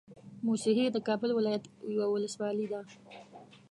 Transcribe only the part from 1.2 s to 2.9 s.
ولايت يوه ولسوالۍ ده